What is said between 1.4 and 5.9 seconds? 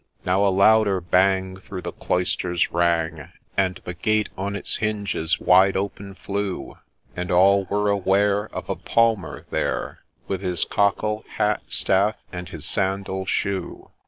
through the cloisters rang, And the gate on its hinges wide